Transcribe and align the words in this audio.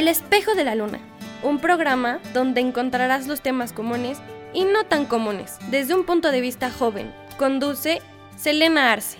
El 0.00 0.08
espejo 0.08 0.54
de 0.54 0.64
la 0.64 0.74
luna, 0.74 0.98
un 1.42 1.58
programa 1.58 2.20
donde 2.32 2.62
encontrarás 2.62 3.26
los 3.26 3.42
temas 3.42 3.74
comunes 3.74 4.16
y 4.54 4.64
no 4.64 4.84
tan 4.84 5.04
comunes 5.04 5.58
desde 5.70 5.94
un 5.94 6.06
punto 6.06 6.30
de 6.30 6.40
vista 6.40 6.70
joven. 6.70 7.12
Conduce 7.36 8.00
Selena 8.34 8.92
Arce. 8.92 9.18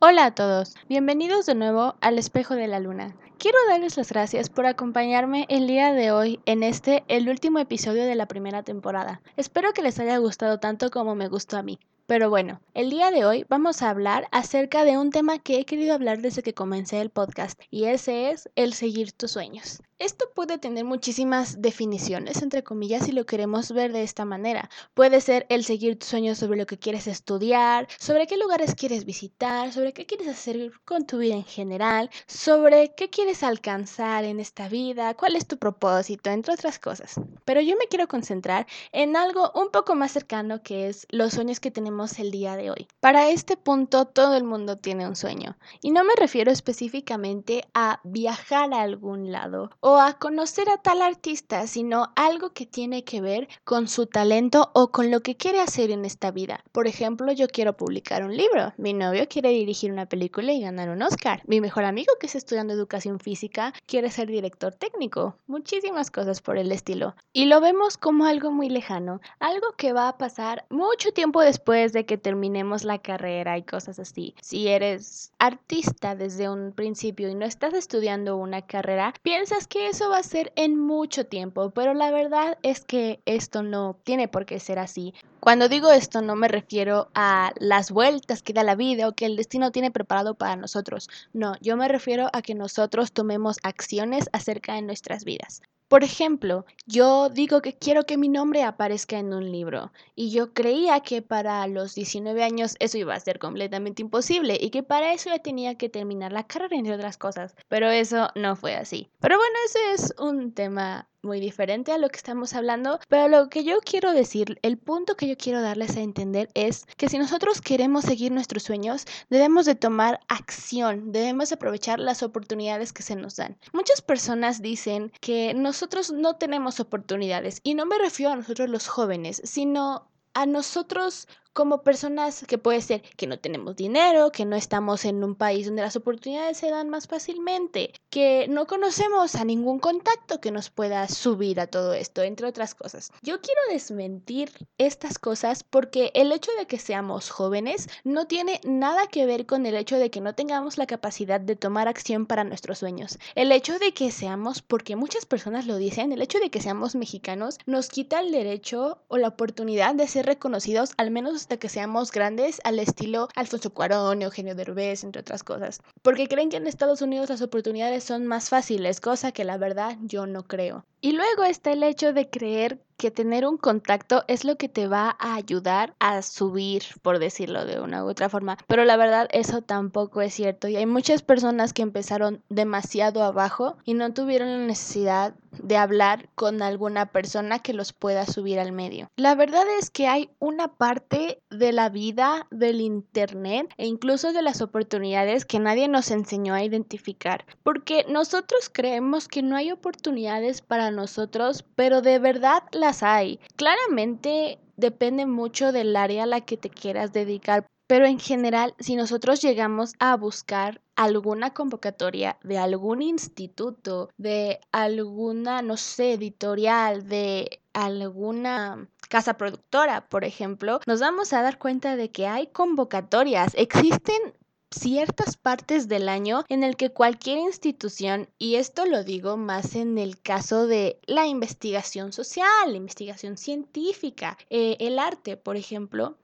Hola 0.00 0.24
a 0.24 0.34
todos, 0.34 0.74
bienvenidos 0.88 1.46
de 1.46 1.54
nuevo 1.54 1.94
al 2.00 2.18
espejo 2.18 2.56
de 2.56 2.66
la 2.66 2.80
luna. 2.80 3.14
Quiero 3.38 3.58
darles 3.68 3.96
las 3.96 4.10
gracias 4.10 4.50
por 4.50 4.66
acompañarme 4.66 5.46
el 5.48 5.68
día 5.68 5.92
de 5.92 6.10
hoy 6.10 6.40
en 6.44 6.64
este, 6.64 7.04
el 7.06 7.28
último 7.28 7.60
episodio 7.60 8.04
de 8.04 8.16
la 8.16 8.26
primera 8.26 8.64
temporada. 8.64 9.20
Espero 9.36 9.72
que 9.72 9.82
les 9.82 10.00
haya 10.00 10.18
gustado 10.18 10.58
tanto 10.58 10.90
como 10.90 11.14
me 11.14 11.28
gustó 11.28 11.56
a 11.56 11.62
mí. 11.62 11.78
Pero 12.10 12.28
bueno, 12.28 12.60
el 12.74 12.90
día 12.90 13.12
de 13.12 13.24
hoy 13.24 13.46
vamos 13.48 13.82
a 13.82 13.90
hablar 13.90 14.26
acerca 14.32 14.82
de 14.82 14.98
un 14.98 15.10
tema 15.10 15.38
que 15.38 15.60
he 15.60 15.64
querido 15.64 15.94
hablar 15.94 16.20
desde 16.20 16.42
que 16.42 16.54
comencé 16.54 17.00
el 17.00 17.10
podcast 17.10 17.56
y 17.70 17.84
ese 17.84 18.32
es 18.32 18.50
el 18.56 18.74
seguir 18.74 19.12
tus 19.12 19.30
sueños. 19.30 19.80
Esto 20.00 20.30
puede 20.34 20.56
tener 20.56 20.86
muchísimas 20.86 21.60
definiciones, 21.60 22.40
entre 22.40 22.64
comillas, 22.64 23.04
si 23.04 23.12
lo 23.12 23.26
queremos 23.26 23.70
ver 23.70 23.92
de 23.92 24.02
esta 24.02 24.24
manera. 24.24 24.70
Puede 24.94 25.20
ser 25.20 25.44
el 25.50 25.62
seguir 25.62 25.98
tus 25.98 26.08
sueños 26.08 26.38
sobre 26.38 26.56
lo 26.56 26.64
que 26.64 26.78
quieres 26.78 27.06
estudiar, 27.06 27.86
sobre 27.98 28.26
qué 28.26 28.38
lugares 28.38 28.74
quieres 28.74 29.04
visitar, 29.04 29.74
sobre 29.74 29.92
qué 29.92 30.06
quieres 30.06 30.28
hacer 30.28 30.72
con 30.86 31.04
tu 31.04 31.18
vida 31.18 31.34
en 31.34 31.44
general, 31.44 32.08
sobre 32.26 32.94
qué 32.94 33.10
quieres 33.10 33.42
alcanzar 33.42 34.24
en 34.24 34.40
esta 34.40 34.70
vida, 34.70 35.12
cuál 35.12 35.36
es 35.36 35.46
tu 35.46 35.58
propósito, 35.58 36.30
entre 36.30 36.54
otras 36.54 36.78
cosas. 36.78 37.20
Pero 37.44 37.60
yo 37.60 37.76
me 37.76 37.86
quiero 37.86 38.08
concentrar 38.08 38.66
en 38.92 39.16
algo 39.16 39.52
un 39.54 39.70
poco 39.70 39.96
más 39.96 40.12
cercano 40.12 40.62
que 40.62 40.88
es 40.88 41.06
los 41.10 41.34
sueños 41.34 41.60
que 41.60 41.70
tenemos 41.70 42.18
el 42.18 42.30
día 42.30 42.56
de 42.56 42.70
hoy. 42.70 42.88
Para 43.00 43.28
este 43.28 43.58
punto 43.58 44.06
todo 44.06 44.34
el 44.34 44.44
mundo 44.44 44.78
tiene 44.78 45.06
un 45.06 45.14
sueño 45.14 45.58
y 45.82 45.90
no 45.90 46.04
me 46.04 46.14
refiero 46.16 46.50
específicamente 46.50 47.68
a 47.74 48.00
viajar 48.02 48.72
a 48.72 48.80
algún 48.80 49.30
lado 49.30 49.68
a 49.98 50.14
conocer 50.14 50.68
a 50.68 50.78
tal 50.78 51.02
artista, 51.02 51.66
sino 51.66 52.12
algo 52.16 52.50
que 52.50 52.66
tiene 52.66 53.04
que 53.04 53.20
ver 53.20 53.48
con 53.64 53.88
su 53.88 54.06
talento 54.06 54.70
o 54.74 54.90
con 54.90 55.10
lo 55.10 55.20
que 55.20 55.36
quiere 55.36 55.60
hacer 55.60 55.90
en 55.90 56.04
esta 56.04 56.30
vida. 56.30 56.62
Por 56.72 56.86
ejemplo, 56.86 57.32
yo 57.32 57.48
quiero 57.48 57.76
publicar 57.76 58.24
un 58.24 58.36
libro, 58.36 58.72
mi 58.76 58.92
novio 58.92 59.26
quiere 59.28 59.50
dirigir 59.50 59.92
una 59.92 60.06
película 60.06 60.52
y 60.52 60.60
ganar 60.60 60.90
un 60.90 61.02
Oscar, 61.02 61.42
mi 61.46 61.60
mejor 61.60 61.84
amigo 61.84 62.12
que 62.20 62.26
está 62.26 62.38
estudiando 62.38 62.74
educación 62.74 63.18
física 63.18 63.72
quiere 63.86 64.10
ser 64.10 64.28
director 64.28 64.74
técnico, 64.74 65.36
muchísimas 65.46 66.10
cosas 66.10 66.40
por 66.40 66.58
el 66.58 66.72
estilo. 66.72 67.14
Y 67.32 67.46
lo 67.46 67.60
vemos 67.60 67.96
como 67.96 68.26
algo 68.26 68.50
muy 68.50 68.68
lejano, 68.68 69.20
algo 69.38 69.72
que 69.76 69.92
va 69.92 70.08
a 70.08 70.18
pasar 70.18 70.66
mucho 70.70 71.12
tiempo 71.12 71.40
después 71.40 71.92
de 71.92 72.06
que 72.06 72.18
terminemos 72.18 72.84
la 72.84 72.98
carrera 72.98 73.58
y 73.58 73.62
cosas 73.62 73.98
así. 73.98 74.34
Si 74.40 74.68
eres 74.68 75.32
artista 75.38 76.14
desde 76.14 76.48
un 76.48 76.72
principio 76.72 77.28
y 77.28 77.34
no 77.34 77.44
estás 77.44 77.74
estudiando 77.74 78.36
una 78.36 78.62
carrera, 78.62 79.14
piensas 79.22 79.66
que 79.66 79.79
eso 79.86 80.10
va 80.10 80.18
a 80.18 80.22
ser 80.22 80.52
en 80.56 80.78
mucho 80.78 81.26
tiempo, 81.26 81.70
pero 81.70 81.94
la 81.94 82.10
verdad 82.10 82.58
es 82.62 82.84
que 82.84 83.20
esto 83.24 83.62
no 83.62 83.98
tiene 84.04 84.28
por 84.28 84.46
qué 84.46 84.60
ser 84.60 84.78
así. 84.78 85.14
Cuando 85.40 85.68
digo 85.68 85.90
esto 85.90 86.22
no 86.22 86.36
me 86.36 86.48
refiero 86.48 87.08
a 87.14 87.52
las 87.58 87.90
vueltas 87.90 88.42
que 88.42 88.52
da 88.52 88.62
la 88.62 88.74
vida 88.74 89.08
o 89.08 89.14
que 89.14 89.26
el 89.26 89.36
destino 89.36 89.72
tiene 89.72 89.90
preparado 89.90 90.34
para 90.34 90.56
nosotros. 90.56 91.08
No, 91.32 91.54
yo 91.60 91.76
me 91.76 91.88
refiero 91.88 92.28
a 92.32 92.42
que 92.42 92.54
nosotros 92.54 93.12
tomemos 93.12 93.58
acciones 93.62 94.28
acerca 94.32 94.74
de 94.74 94.82
nuestras 94.82 95.24
vidas. 95.24 95.62
Por 95.90 96.04
ejemplo, 96.04 96.66
yo 96.86 97.30
digo 97.30 97.62
que 97.62 97.76
quiero 97.76 98.06
que 98.06 98.16
mi 98.16 98.28
nombre 98.28 98.62
aparezca 98.62 99.18
en 99.18 99.34
un 99.34 99.50
libro 99.50 99.90
y 100.14 100.30
yo 100.30 100.54
creía 100.54 101.00
que 101.00 101.20
para 101.20 101.66
los 101.66 101.96
19 101.96 102.44
años 102.44 102.76
eso 102.78 102.96
iba 102.96 103.12
a 103.12 103.18
ser 103.18 103.40
completamente 103.40 104.00
imposible 104.00 104.56
y 104.60 104.70
que 104.70 104.84
para 104.84 105.12
eso 105.12 105.30
ya 105.30 105.40
tenía 105.40 105.74
que 105.74 105.88
terminar 105.88 106.30
la 106.30 106.46
carrera 106.46 106.76
entre 106.76 106.94
otras 106.94 107.18
cosas, 107.18 107.56
pero 107.66 107.90
eso 107.90 108.28
no 108.36 108.54
fue 108.54 108.76
así. 108.76 109.10
Pero 109.18 109.36
bueno, 109.36 109.52
ese 109.66 109.92
es 109.94 110.14
un 110.16 110.52
tema 110.54 111.09
muy 111.22 111.40
diferente 111.40 111.92
a 111.92 111.98
lo 111.98 112.08
que 112.08 112.16
estamos 112.16 112.54
hablando, 112.54 112.98
pero 113.08 113.28
lo 113.28 113.48
que 113.48 113.64
yo 113.64 113.78
quiero 113.84 114.12
decir, 114.12 114.58
el 114.62 114.78
punto 114.78 115.16
que 115.16 115.28
yo 115.28 115.36
quiero 115.36 115.60
darles 115.60 115.96
a 115.96 116.00
entender 116.00 116.48
es 116.54 116.86
que 116.96 117.08
si 117.08 117.18
nosotros 117.18 117.60
queremos 117.60 118.04
seguir 118.04 118.32
nuestros 118.32 118.62
sueños, 118.62 119.06
debemos 119.28 119.66
de 119.66 119.74
tomar 119.74 120.20
acción, 120.28 121.12
debemos 121.12 121.52
aprovechar 121.52 121.98
las 121.98 122.22
oportunidades 122.22 122.92
que 122.92 123.02
se 123.02 123.16
nos 123.16 123.36
dan. 123.36 123.58
Muchas 123.72 124.00
personas 124.00 124.62
dicen 124.62 125.12
que 125.20 125.54
nosotros 125.54 126.12
no 126.12 126.36
tenemos 126.36 126.80
oportunidades 126.80 127.60
y 127.62 127.74
no 127.74 127.86
me 127.86 127.98
refiero 127.98 128.32
a 128.32 128.36
nosotros 128.36 128.68
los 128.68 128.88
jóvenes, 128.88 129.42
sino 129.44 130.10
a 130.34 130.46
nosotros 130.46 131.26
como 131.52 131.82
personas 131.82 132.44
que 132.46 132.58
puede 132.58 132.80
ser 132.80 133.02
que 133.16 133.26
no 133.26 133.38
tenemos 133.38 133.76
dinero, 133.76 134.30
que 134.32 134.44
no 134.44 134.56
estamos 134.56 135.04
en 135.04 135.22
un 135.24 135.34
país 135.34 135.66
donde 135.66 135.82
las 135.82 135.96
oportunidades 135.96 136.58
se 136.58 136.70
dan 136.70 136.88
más 136.88 137.06
fácilmente, 137.06 137.92
que 138.08 138.46
no 138.48 138.66
conocemos 138.66 139.34
a 139.34 139.44
ningún 139.44 139.78
contacto 139.78 140.40
que 140.40 140.50
nos 140.50 140.70
pueda 140.70 141.06
subir 141.08 141.60
a 141.60 141.66
todo 141.66 141.92
esto, 141.94 142.22
entre 142.22 142.46
otras 142.46 142.74
cosas. 142.74 143.10
Yo 143.22 143.40
quiero 143.40 143.60
desmentir 143.70 144.50
estas 144.78 145.18
cosas 145.18 145.64
porque 145.64 146.12
el 146.14 146.32
hecho 146.32 146.50
de 146.58 146.66
que 146.66 146.78
seamos 146.78 147.30
jóvenes 147.30 147.88
no 148.04 148.26
tiene 148.26 148.60
nada 148.64 149.06
que 149.06 149.26
ver 149.26 149.46
con 149.46 149.66
el 149.66 149.76
hecho 149.76 149.96
de 149.96 150.10
que 150.10 150.20
no 150.20 150.34
tengamos 150.34 150.78
la 150.78 150.86
capacidad 150.86 151.40
de 151.40 151.56
tomar 151.56 151.88
acción 151.88 152.26
para 152.26 152.44
nuestros 152.44 152.78
sueños. 152.78 153.18
El 153.34 153.52
hecho 153.52 153.78
de 153.78 153.92
que 153.92 154.10
seamos, 154.10 154.62
porque 154.62 154.96
muchas 154.96 155.26
personas 155.26 155.66
lo 155.66 155.76
dicen, 155.76 156.12
el 156.12 156.22
hecho 156.22 156.38
de 156.38 156.50
que 156.50 156.60
seamos 156.60 156.94
mexicanos 156.94 157.58
nos 157.66 157.88
quita 157.88 158.20
el 158.20 158.32
derecho 158.32 158.98
o 159.08 159.18
la 159.18 159.28
oportunidad 159.28 159.94
de 159.94 160.06
ser 160.06 160.26
reconocidos 160.26 160.90
al 160.96 161.10
menos 161.10 161.39
hasta 161.40 161.56
que 161.56 161.68
seamos 161.68 162.10
grandes 162.10 162.60
al 162.64 162.78
estilo 162.78 163.28
Alfonso 163.34 163.72
Cuarón, 163.72 164.22
Eugenio 164.22 164.54
Derbez, 164.54 165.04
entre 165.04 165.20
otras 165.20 165.42
cosas. 165.42 165.80
Porque 166.02 166.28
creen 166.28 166.50
que 166.50 166.56
en 166.56 166.66
Estados 166.66 167.02
Unidos 167.02 167.30
las 167.30 167.42
oportunidades 167.42 168.04
son 168.04 168.26
más 168.26 168.48
fáciles, 168.48 169.00
cosa 169.00 169.32
que 169.32 169.44
la 169.44 169.58
verdad 169.58 169.96
yo 170.02 170.26
no 170.26 170.46
creo. 170.46 170.84
Y 171.00 171.12
luego 171.12 171.44
está 171.44 171.72
el 171.72 171.82
hecho 171.82 172.12
de 172.12 172.28
creer 172.28 172.82
que 173.00 173.10
tener 173.10 173.46
un 173.46 173.56
contacto 173.56 174.24
es 174.28 174.44
lo 174.44 174.56
que 174.56 174.68
te 174.68 174.86
va 174.86 175.16
a 175.18 175.34
ayudar 175.34 175.94
a 176.00 176.20
subir, 176.20 176.82
por 177.00 177.18
decirlo 177.18 177.64
de 177.64 177.80
una 177.80 178.04
u 178.04 178.08
otra 178.08 178.28
forma. 178.28 178.58
Pero 178.66 178.84
la 178.84 178.98
verdad 178.98 179.26
eso 179.32 179.62
tampoco 179.62 180.20
es 180.20 180.34
cierto. 180.34 180.68
Y 180.68 180.76
hay 180.76 180.84
muchas 180.84 181.22
personas 181.22 181.72
que 181.72 181.80
empezaron 181.80 182.42
demasiado 182.50 183.24
abajo 183.24 183.78
y 183.86 183.94
no 183.94 184.12
tuvieron 184.12 184.50
la 184.50 184.66
necesidad 184.66 185.34
de 185.50 185.76
hablar 185.76 186.28
con 186.34 186.62
alguna 186.62 187.06
persona 187.06 187.58
que 187.58 187.72
los 187.72 187.92
pueda 187.92 188.26
subir 188.26 188.60
al 188.60 188.72
medio. 188.72 189.10
La 189.16 189.34
verdad 189.34 189.64
es 189.78 189.90
que 189.90 190.06
hay 190.06 190.30
una 190.38 190.68
parte 190.68 191.40
de 191.50 191.72
la 191.72 191.88
vida 191.88 192.46
del 192.50 192.80
Internet 192.80 193.72
e 193.76 193.86
incluso 193.86 194.32
de 194.32 194.42
las 194.42 194.60
oportunidades 194.60 195.44
que 195.44 195.58
nadie 195.58 195.88
nos 195.88 196.10
enseñó 196.10 196.54
a 196.54 196.62
identificar. 196.62 197.46
Porque 197.62 198.04
nosotros 198.08 198.70
creemos 198.70 199.26
que 199.26 199.42
no 199.42 199.56
hay 199.56 199.72
oportunidades 199.72 200.60
para 200.60 200.90
nosotros, 200.90 201.64
pero 201.74 202.02
de 202.02 202.18
verdad 202.18 202.62
hay. 203.02 203.40
Claramente 203.56 204.58
depende 204.76 205.26
mucho 205.26 205.72
del 205.72 205.94
área 205.96 206.24
a 206.24 206.26
la 206.26 206.40
que 206.40 206.56
te 206.56 206.70
quieras 206.70 207.12
dedicar, 207.12 207.66
pero 207.86 208.06
en 208.06 208.18
general, 208.18 208.74
si 208.78 208.96
nosotros 208.96 209.42
llegamos 209.42 209.94
a 209.98 210.16
buscar 210.16 210.80
alguna 210.96 211.54
convocatoria 211.54 212.38
de 212.42 212.58
algún 212.58 213.02
instituto, 213.02 214.10
de 214.16 214.60
alguna, 214.70 215.62
no 215.62 215.76
sé, 215.76 216.12
editorial, 216.12 217.08
de 217.08 217.60
alguna 217.72 218.88
casa 219.08 219.34
productora, 219.36 220.08
por 220.08 220.24
ejemplo, 220.24 220.80
nos 220.86 221.00
vamos 221.00 221.32
a 221.32 221.42
dar 221.42 221.58
cuenta 221.58 221.96
de 221.96 222.10
que 222.10 222.26
hay 222.26 222.46
convocatorias, 222.48 223.54
existen 223.56 224.34
ciertas 224.70 225.36
partes 225.36 225.88
del 225.88 226.08
año 226.08 226.44
en 226.48 226.62
el 226.62 226.76
que 226.76 226.90
cualquier 226.90 227.38
institución, 227.38 228.28
y 228.38 228.56
esto 228.56 228.86
lo 228.86 229.04
digo 229.04 229.36
más 229.36 229.74
en 229.74 229.98
el 229.98 230.20
caso 230.20 230.66
de 230.66 231.00
la 231.06 231.26
investigación 231.26 232.12
social, 232.12 232.70
la 232.70 232.76
investigación 232.76 233.36
científica, 233.36 234.38
eh, 234.48 234.76
el 234.80 234.98
arte, 234.98 235.36
por 235.36 235.56
ejemplo, 235.56 236.16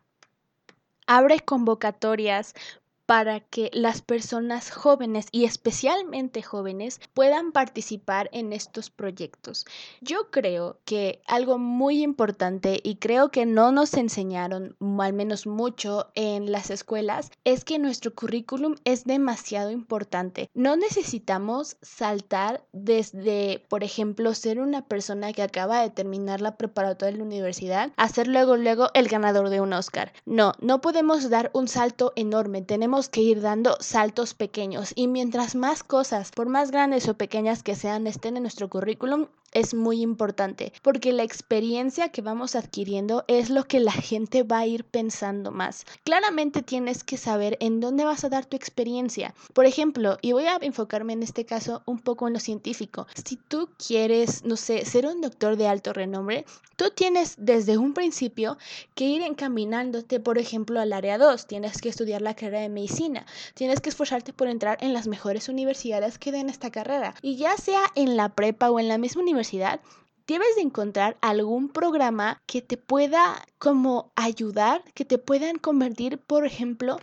abre 1.06 1.40
convocatorias 1.40 2.54
para 3.06 3.40
que 3.40 3.70
las 3.72 4.02
personas 4.02 4.70
jóvenes 4.70 5.28
y 5.30 5.44
especialmente 5.44 6.42
jóvenes 6.42 7.00
puedan 7.14 7.52
participar 7.52 8.28
en 8.32 8.52
estos 8.52 8.90
proyectos. 8.90 9.64
Yo 10.00 10.30
creo 10.30 10.78
que 10.84 11.22
algo 11.26 11.58
muy 11.58 12.02
importante 12.02 12.80
y 12.82 12.96
creo 12.96 13.30
que 13.30 13.46
no 13.46 13.72
nos 13.72 13.94
enseñaron 13.94 14.76
al 15.00 15.12
menos 15.12 15.46
mucho 15.46 16.10
en 16.14 16.50
las 16.50 16.70
escuelas 16.70 17.30
es 17.44 17.64
que 17.64 17.78
nuestro 17.78 18.14
currículum 18.14 18.74
es 18.84 19.04
demasiado 19.04 19.70
importante. 19.70 20.50
No 20.54 20.76
necesitamos 20.76 21.76
saltar 21.82 22.64
desde, 22.72 23.64
por 23.68 23.84
ejemplo, 23.84 24.34
ser 24.34 24.58
una 24.58 24.86
persona 24.86 25.32
que 25.32 25.42
acaba 25.42 25.80
de 25.82 25.90
terminar 25.90 26.40
la 26.40 26.56
preparatoria 26.56 27.12
de 27.12 27.18
la 27.18 27.24
universidad 27.24 27.92
a 27.96 28.08
ser 28.08 28.26
luego 28.26 28.56
luego 28.56 28.88
el 28.94 29.08
ganador 29.08 29.48
de 29.48 29.60
un 29.60 29.72
Oscar. 29.72 30.12
No, 30.24 30.52
no 30.60 30.80
podemos 30.80 31.30
dar 31.30 31.50
un 31.54 31.68
salto 31.68 32.12
enorme. 32.16 32.62
Tenemos 32.62 32.95
que 33.08 33.20
ir 33.20 33.40
dando 33.40 33.76
saltos 33.80 34.34
pequeños. 34.34 34.92
Y 34.96 35.06
mientras 35.06 35.54
más 35.54 35.82
cosas, 35.82 36.30
por 36.30 36.48
más 36.48 36.70
grandes 36.70 37.08
o 37.08 37.14
pequeñas 37.14 37.62
que 37.62 37.74
sean, 37.74 38.06
estén 38.06 38.36
en 38.36 38.42
nuestro 38.42 38.68
currículum, 38.68 39.26
es 39.52 39.74
muy 39.74 40.02
importante 40.02 40.72
porque 40.82 41.12
la 41.12 41.22
experiencia 41.22 42.10
que 42.10 42.22
vamos 42.22 42.54
adquiriendo 42.54 43.24
es 43.28 43.50
lo 43.50 43.64
que 43.64 43.80
la 43.80 43.92
gente 43.92 44.42
va 44.42 44.58
a 44.58 44.66
ir 44.66 44.84
pensando 44.84 45.50
más. 45.50 45.86
Claramente 46.04 46.62
tienes 46.62 47.04
que 47.04 47.16
saber 47.16 47.56
en 47.60 47.80
dónde 47.80 48.04
vas 48.04 48.24
a 48.24 48.28
dar 48.28 48.46
tu 48.46 48.56
experiencia. 48.56 49.34
Por 49.54 49.66
ejemplo, 49.66 50.18
y 50.22 50.32
voy 50.32 50.44
a 50.44 50.58
enfocarme 50.60 51.12
en 51.12 51.22
este 51.22 51.44
caso 51.44 51.82
un 51.86 52.00
poco 52.00 52.26
en 52.26 52.34
lo 52.34 52.40
científico. 52.40 53.06
Si 53.24 53.36
tú 53.36 53.68
quieres, 53.84 54.44
no 54.44 54.56
sé, 54.56 54.84
ser 54.84 55.06
un 55.06 55.20
doctor 55.20 55.56
de 55.56 55.68
alto 55.68 55.92
renombre, 55.92 56.44
tú 56.76 56.90
tienes 56.94 57.34
desde 57.38 57.78
un 57.78 57.94
principio 57.94 58.58
que 58.94 59.04
ir 59.04 59.22
encaminándote, 59.22 60.20
por 60.20 60.38
ejemplo, 60.38 60.80
al 60.80 60.92
área 60.92 61.18
2. 61.18 61.46
Tienes 61.46 61.80
que 61.80 61.88
estudiar 61.88 62.22
la 62.22 62.34
carrera 62.34 62.60
de 62.60 62.68
medicina. 62.68 63.26
Tienes 63.54 63.80
que 63.80 63.88
esforzarte 63.88 64.32
por 64.32 64.48
entrar 64.48 64.78
en 64.80 64.92
las 64.92 65.06
mejores 65.06 65.48
universidades 65.48 66.18
que 66.18 66.32
den 66.32 66.50
esta 66.50 66.70
carrera. 66.70 67.14
Y 67.22 67.36
ya 67.36 67.56
sea 67.56 67.82
en 67.94 68.16
la 68.16 68.30
prepa 68.30 68.70
o 68.70 68.78
en 68.78 68.88
la 68.88 68.98
misma 68.98 69.22
universidad, 69.22 69.35
debes 70.26 70.56
de 70.56 70.62
encontrar 70.62 71.16
algún 71.20 71.68
programa 71.68 72.42
que 72.46 72.62
te 72.62 72.76
pueda 72.76 73.46
como 73.58 74.12
ayudar, 74.16 74.82
que 74.94 75.04
te 75.04 75.18
puedan 75.18 75.58
convertir, 75.58 76.18
por 76.18 76.44
ejemplo, 76.44 76.98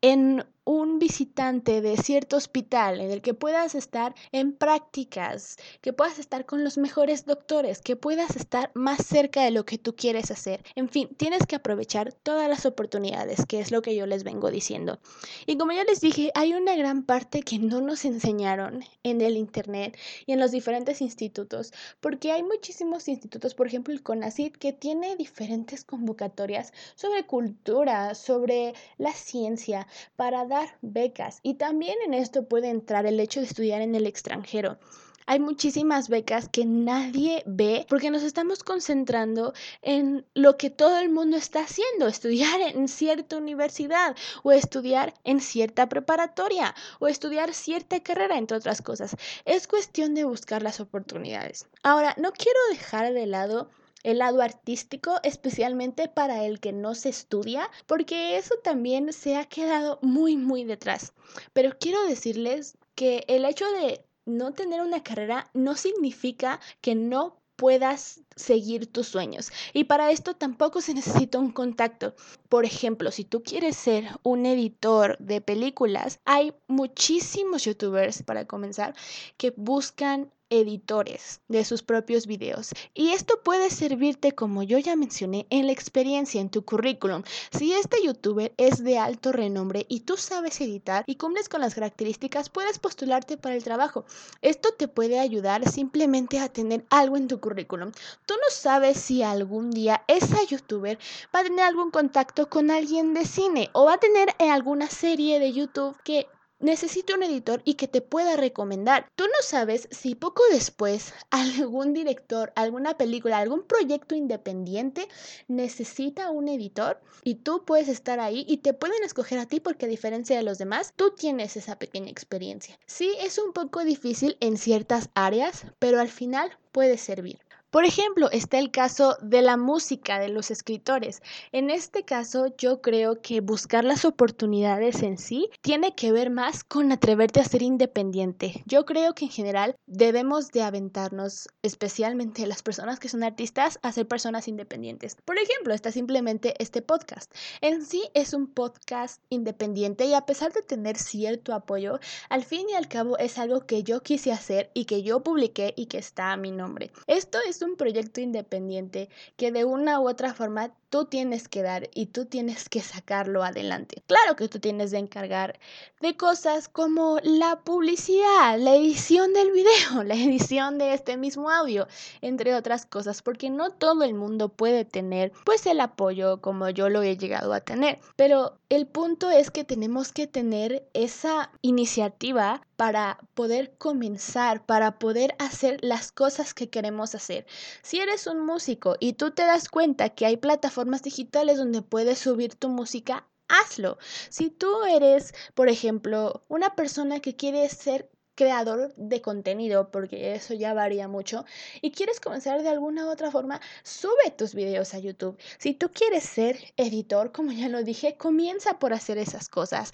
en 0.00 0.44
un 0.64 0.98
visitante 0.98 1.80
de 1.80 1.96
cierto 1.96 2.36
hospital 2.36 3.00
en 3.00 3.10
el 3.10 3.20
que 3.20 3.34
puedas 3.34 3.74
estar 3.74 4.14
en 4.32 4.52
prácticas, 4.52 5.56
que 5.80 5.92
puedas 5.92 6.18
estar 6.18 6.46
con 6.46 6.64
los 6.64 6.78
mejores 6.78 7.26
doctores, 7.26 7.80
que 7.82 7.96
puedas 7.96 8.36
estar 8.36 8.70
más 8.74 9.04
cerca 9.04 9.42
de 9.42 9.50
lo 9.50 9.64
que 9.64 9.78
tú 9.78 9.94
quieres 9.94 10.30
hacer. 10.30 10.64
En 10.74 10.88
fin, 10.88 11.08
tienes 11.16 11.46
que 11.46 11.56
aprovechar 11.56 12.12
todas 12.12 12.48
las 12.48 12.64
oportunidades, 12.64 13.44
que 13.46 13.60
es 13.60 13.70
lo 13.70 13.82
que 13.82 13.94
yo 13.94 14.06
les 14.06 14.24
vengo 14.24 14.50
diciendo. 14.50 14.98
Y 15.46 15.58
como 15.58 15.72
ya 15.72 15.84
les 15.84 16.00
dije, 16.00 16.30
hay 16.34 16.54
una 16.54 16.74
gran 16.76 17.02
parte 17.02 17.42
que 17.42 17.58
no 17.58 17.80
nos 17.80 18.04
enseñaron 18.04 18.84
en 19.02 19.20
el 19.20 19.36
Internet 19.36 19.98
y 20.26 20.32
en 20.32 20.40
los 20.40 20.50
diferentes 20.50 21.02
institutos, 21.02 21.72
porque 22.00 22.32
hay 22.32 22.42
muchísimos 22.42 23.08
institutos, 23.08 23.54
por 23.54 23.66
ejemplo 23.66 23.92
el 23.92 24.02
CONACYT, 24.02 24.56
que 24.56 24.72
tiene 24.72 25.16
diferentes 25.16 25.84
convocatorias 25.84 26.72
sobre 26.94 27.26
cultura, 27.26 28.14
sobre 28.14 28.74
la 28.96 29.12
ciencia, 29.12 29.86
para 30.16 30.46
becas 30.82 31.40
y 31.42 31.54
también 31.54 31.96
en 32.04 32.14
esto 32.14 32.46
puede 32.48 32.68
entrar 32.68 33.06
el 33.06 33.20
hecho 33.20 33.40
de 33.40 33.46
estudiar 33.46 33.80
en 33.82 33.94
el 33.94 34.06
extranjero. 34.06 34.78
Hay 35.26 35.40
muchísimas 35.40 36.10
becas 36.10 36.50
que 36.50 36.66
nadie 36.66 37.42
ve 37.46 37.86
porque 37.88 38.10
nos 38.10 38.22
estamos 38.22 38.62
concentrando 38.62 39.54
en 39.80 40.26
lo 40.34 40.58
que 40.58 40.68
todo 40.68 40.98
el 40.98 41.08
mundo 41.08 41.38
está 41.38 41.60
haciendo, 41.60 42.06
estudiar 42.08 42.60
en 42.60 42.88
cierta 42.88 43.38
universidad 43.38 44.14
o 44.42 44.52
estudiar 44.52 45.14
en 45.24 45.40
cierta 45.40 45.88
preparatoria 45.88 46.74
o 46.98 47.08
estudiar 47.08 47.54
cierta 47.54 48.00
carrera, 48.00 48.36
entre 48.36 48.58
otras 48.58 48.82
cosas. 48.82 49.16
Es 49.46 49.66
cuestión 49.66 50.14
de 50.14 50.24
buscar 50.24 50.62
las 50.62 50.80
oportunidades. 50.80 51.68
Ahora, 51.82 52.14
no 52.18 52.32
quiero 52.32 52.60
dejar 52.70 53.14
de 53.14 53.26
lado 53.26 53.70
el 54.04 54.18
lado 54.18 54.42
artístico, 54.42 55.18
especialmente 55.24 56.08
para 56.08 56.44
el 56.44 56.60
que 56.60 56.72
no 56.72 56.94
se 56.94 57.08
estudia, 57.08 57.68
porque 57.86 58.36
eso 58.36 58.54
también 58.62 59.12
se 59.12 59.36
ha 59.36 59.46
quedado 59.46 59.98
muy, 60.02 60.36
muy 60.36 60.64
detrás. 60.64 61.12
Pero 61.52 61.76
quiero 61.80 62.04
decirles 62.06 62.78
que 62.94 63.24
el 63.26 63.44
hecho 63.44 63.64
de 63.72 64.04
no 64.26 64.52
tener 64.52 64.80
una 64.82 65.02
carrera 65.02 65.50
no 65.54 65.74
significa 65.74 66.60
que 66.80 66.94
no 66.94 67.40
puedas 67.56 68.22
seguir 68.36 68.92
tus 68.92 69.08
sueños. 69.08 69.50
Y 69.72 69.84
para 69.84 70.10
esto 70.10 70.34
tampoco 70.34 70.80
se 70.80 70.94
necesita 70.94 71.38
un 71.38 71.52
contacto. 71.52 72.14
Por 72.48 72.64
ejemplo, 72.64 73.10
si 73.10 73.24
tú 73.24 73.42
quieres 73.42 73.76
ser 73.76 74.08
un 74.22 74.46
editor 74.46 75.16
de 75.18 75.40
películas, 75.40 76.20
hay 76.24 76.52
muchísimos 76.68 77.64
youtubers, 77.64 78.22
para 78.22 78.46
comenzar, 78.46 78.94
que 79.36 79.52
buscan 79.56 80.30
editores 80.50 81.40
de 81.48 81.64
sus 81.64 81.82
propios 81.82 82.26
videos. 82.26 82.70
Y 82.94 83.10
esto 83.10 83.40
puede 83.42 83.70
servirte, 83.70 84.32
como 84.32 84.62
yo 84.62 84.78
ya 84.78 84.96
mencioné, 84.96 85.46
en 85.50 85.66
la 85.66 85.72
experiencia 85.72 86.40
en 86.40 86.50
tu 86.50 86.64
currículum. 86.64 87.22
Si 87.50 87.72
este 87.72 88.04
youtuber 88.04 88.52
es 88.56 88.82
de 88.82 88.98
alto 88.98 89.32
renombre 89.32 89.86
y 89.88 90.00
tú 90.00 90.16
sabes 90.16 90.60
editar 90.60 91.04
y 91.06 91.16
cumples 91.16 91.48
con 91.48 91.60
las 91.60 91.74
características, 91.74 92.50
puedes 92.50 92.78
postularte 92.78 93.36
para 93.36 93.54
el 93.54 93.64
trabajo. 93.64 94.04
Esto 94.42 94.70
te 94.76 94.88
puede 94.88 95.18
ayudar 95.18 95.68
simplemente 95.68 96.38
a 96.38 96.48
tener 96.48 96.84
algo 96.90 97.16
en 97.16 97.28
tu 97.28 97.40
currículum. 97.40 97.92
Tú 98.26 98.34
no 98.34 98.50
sabes 98.50 98.98
si 98.98 99.22
algún 99.22 99.70
día 99.70 100.02
esa 100.08 100.42
youtuber 100.44 100.98
va 101.34 101.40
a 101.40 101.44
tener 101.44 101.64
algún 101.64 101.90
contacto 101.90 102.48
con 102.48 102.70
alguien 102.70 103.12
de 103.12 103.26
cine 103.26 103.68
o 103.74 103.84
va 103.84 103.94
a 103.94 104.00
tener 104.00 104.30
alguna 104.38 104.88
serie 104.88 105.38
de 105.38 105.52
YouTube 105.52 105.96
que 106.04 106.26
necesito 106.64 107.14
un 107.14 107.22
editor 107.22 107.60
y 107.64 107.74
que 107.74 107.88
te 107.88 108.00
pueda 108.00 108.36
recomendar. 108.36 109.10
Tú 109.14 109.24
no 109.24 109.42
sabes 109.42 109.88
si 109.90 110.14
poco 110.14 110.42
después 110.50 111.12
algún 111.30 111.92
director, 111.92 112.52
alguna 112.56 112.96
película, 112.96 113.38
algún 113.38 113.64
proyecto 113.64 114.14
independiente 114.14 115.06
necesita 115.46 116.30
un 116.30 116.48
editor 116.48 117.00
y 117.22 117.36
tú 117.36 117.64
puedes 117.66 117.88
estar 117.88 118.20
ahí 118.20 118.46
y 118.48 118.58
te 118.58 118.72
pueden 118.72 119.02
escoger 119.04 119.38
a 119.38 119.46
ti 119.46 119.60
porque 119.60 119.84
a 119.84 119.88
diferencia 119.88 120.36
de 120.36 120.42
los 120.42 120.56
demás, 120.56 120.94
tú 120.96 121.10
tienes 121.10 121.56
esa 121.56 121.78
pequeña 121.78 122.10
experiencia. 122.10 122.78
Sí, 122.86 123.14
es 123.20 123.38
un 123.38 123.52
poco 123.52 123.84
difícil 123.84 124.38
en 124.40 124.56
ciertas 124.56 125.10
áreas, 125.14 125.66
pero 125.78 126.00
al 126.00 126.08
final 126.08 126.56
puede 126.72 126.96
servir. 126.98 127.43
Por 127.74 127.84
ejemplo, 127.84 128.30
está 128.30 128.60
el 128.60 128.70
caso 128.70 129.16
de 129.20 129.42
la 129.42 129.56
música, 129.56 130.20
de 130.20 130.28
los 130.28 130.52
escritores. 130.52 131.22
En 131.50 131.70
este 131.70 132.04
caso, 132.04 132.54
yo 132.56 132.80
creo 132.80 133.20
que 133.20 133.40
buscar 133.40 133.82
las 133.82 134.04
oportunidades 134.04 135.02
en 135.02 135.18
sí 135.18 135.50
tiene 135.60 135.96
que 135.96 136.12
ver 136.12 136.30
más 136.30 136.62
con 136.62 136.92
atreverte 136.92 137.40
a 137.40 137.44
ser 137.44 137.62
independiente. 137.62 138.62
Yo 138.66 138.84
creo 138.86 139.16
que 139.16 139.24
en 139.24 139.32
general 139.32 139.74
debemos 139.88 140.52
de 140.52 140.62
aventarnos, 140.62 141.48
especialmente 141.64 142.46
las 142.46 142.62
personas 142.62 143.00
que 143.00 143.08
son 143.08 143.24
artistas, 143.24 143.80
a 143.82 143.90
ser 143.90 144.06
personas 144.06 144.46
independientes. 144.46 145.16
Por 145.24 145.36
ejemplo, 145.36 145.74
está 145.74 145.90
simplemente 145.90 146.54
este 146.60 146.80
podcast. 146.80 147.34
En 147.60 147.84
sí 147.84 148.04
es 148.14 148.34
un 148.34 148.46
podcast 148.46 149.20
independiente 149.30 150.04
y 150.04 150.14
a 150.14 150.26
pesar 150.26 150.52
de 150.52 150.62
tener 150.62 150.96
cierto 150.96 151.52
apoyo, 151.52 151.98
al 152.28 152.44
fin 152.44 152.68
y 152.70 152.74
al 152.74 152.86
cabo 152.86 153.18
es 153.18 153.36
algo 153.36 153.66
que 153.66 153.82
yo 153.82 154.00
quise 154.00 154.30
hacer 154.30 154.70
y 154.74 154.84
que 154.84 155.02
yo 155.02 155.24
publiqué 155.24 155.74
y 155.76 155.86
que 155.86 155.98
está 155.98 156.30
a 156.30 156.36
mi 156.36 156.52
nombre. 156.52 156.92
Esto 157.08 157.38
es 157.48 157.63
un 157.64 157.76
proyecto 157.76 158.20
independiente 158.20 159.08
que 159.36 159.52
de 159.52 159.64
una 159.64 160.00
u 160.00 160.08
otra 160.08 160.34
forma 160.34 160.72
tú 160.94 161.06
tienes 161.06 161.48
que 161.48 161.62
dar 161.62 161.90
y 161.92 162.06
tú 162.06 162.24
tienes 162.24 162.68
que 162.68 162.80
sacarlo 162.80 163.42
adelante. 163.42 164.04
Claro 164.06 164.36
que 164.36 164.48
tú 164.48 164.60
tienes 164.60 164.92
de 164.92 164.98
encargar 164.98 165.58
de 166.00 166.16
cosas 166.16 166.68
como 166.68 167.18
la 167.24 167.60
publicidad, 167.64 168.58
la 168.60 168.76
edición 168.76 169.32
del 169.32 169.50
video, 169.50 170.02
la 170.04 170.14
edición 170.14 170.78
de 170.78 170.94
este 170.94 171.16
mismo 171.16 171.50
audio, 171.50 171.88
entre 172.20 172.54
otras 172.54 172.86
cosas, 172.86 173.22
porque 173.22 173.50
no 173.50 173.70
todo 173.70 174.04
el 174.04 174.14
mundo 174.14 174.50
puede 174.50 174.84
tener 174.84 175.32
pues 175.44 175.66
el 175.66 175.80
apoyo 175.80 176.40
como 176.40 176.70
yo 176.70 176.88
lo 176.88 177.02
he 177.02 177.16
llegado 177.16 177.52
a 177.54 177.60
tener. 177.60 177.98
Pero 178.14 178.58
el 178.68 178.86
punto 178.86 179.30
es 179.30 179.50
que 179.50 179.64
tenemos 179.64 180.12
que 180.12 180.28
tener 180.28 180.86
esa 180.94 181.50
iniciativa 181.60 182.62
para 182.76 183.18
poder 183.34 183.76
comenzar, 183.78 184.64
para 184.66 184.98
poder 184.98 185.34
hacer 185.38 185.78
las 185.82 186.12
cosas 186.12 186.54
que 186.54 186.70
queremos 186.70 187.14
hacer. 187.14 187.46
Si 187.82 188.00
eres 188.00 188.26
un 188.26 188.44
músico 188.44 188.96
y 189.00 189.14
tú 189.14 189.30
te 189.30 189.42
das 189.42 189.68
cuenta 189.68 190.10
que 190.10 190.26
hay 190.26 190.36
plataformas 190.36 191.02
digitales 191.02 191.58
donde 191.58 191.82
puedes 191.82 192.18
subir 192.18 192.54
tu 192.54 192.68
música, 192.68 193.26
hazlo. 193.48 193.98
Si 194.30 194.50
tú 194.50 194.84
eres, 194.84 195.34
por 195.54 195.68
ejemplo, 195.68 196.44
una 196.48 196.74
persona 196.74 197.20
que 197.20 197.36
quiere 197.36 197.68
ser 197.68 198.10
creador 198.34 198.92
de 198.96 199.22
contenido, 199.22 199.90
porque 199.90 200.34
eso 200.34 200.54
ya 200.54 200.74
varía 200.74 201.08
mucho, 201.08 201.44
y 201.80 201.92
quieres 201.92 202.20
comenzar 202.20 202.62
de 202.62 202.68
alguna 202.68 203.06
u 203.06 203.10
otra 203.10 203.30
forma, 203.30 203.60
sube 203.82 204.30
tus 204.36 204.54
videos 204.54 204.94
a 204.94 204.98
YouTube. 204.98 205.38
Si 205.58 205.74
tú 205.74 205.90
quieres 205.92 206.24
ser 206.24 206.58
editor, 206.76 207.32
como 207.32 207.52
ya 207.52 207.68
lo 207.68 207.82
dije, 207.82 208.16
comienza 208.16 208.78
por 208.78 208.92
hacer 208.92 209.18
esas 209.18 209.48
cosas. 209.48 209.92